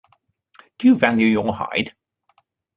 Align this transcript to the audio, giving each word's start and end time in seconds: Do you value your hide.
Do 0.79 0.87
you 0.87 0.95
value 0.97 1.27
your 1.27 1.53
hide. 1.53 1.93